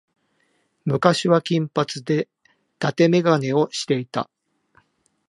[0.83, 4.31] 昔は金髪で伊達眼鏡をしていた。